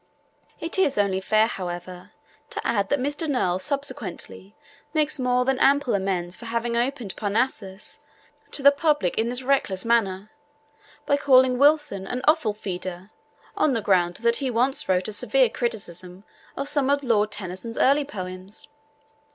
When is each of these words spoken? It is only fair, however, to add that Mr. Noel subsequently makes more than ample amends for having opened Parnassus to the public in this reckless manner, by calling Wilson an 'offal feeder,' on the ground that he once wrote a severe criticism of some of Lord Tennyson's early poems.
It 0.59 0.79
is 0.79 0.97
only 0.97 1.21
fair, 1.21 1.45
however, 1.45 2.09
to 2.49 2.67
add 2.67 2.89
that 2.89 2.97
Mr. 2.99 3.27
Noel 3.29 3.59
subsequently 3.59 4.55
makes 4.95 5.19
more 5.19 5.45
than 5.45 5.59
ample 5.59 5.93
amends 5.93 6.35
for 6.35 6.45
having 6.47 6.75
opened 6.75 7.15
Parnassus 7.15 7.99
to 8.49 8.63
the 8.63 8.71
public 8.71 9.15
in 9.19 9.29
this 9.29 9.43
reckless 9.43 9.85
manner, 9.85 10.31
by 11.05 11.17
calling 11.17 11.59
Wilson 11.59 12.07
an 12.07 12.23
'offal 12.27 12.53
feeder,' 12.55 13.11
on 13.55 13.73
the 13.73 13.81
ground 13.81 14.15
that 14.23 14.37
he 14.37 14.49
once 14.49 14.89
wrote 14.89 15.07
a 15.07 15.13
severe 15.13 15.49
criticism 15.51 16.23
of 16.57 16.67
some 16.67 16.89
of 16.89 17.03
Lord 17.03 17.29
Tennyson's 17.29 17.77
early 17.77 18.03
poems. 18.03 18.69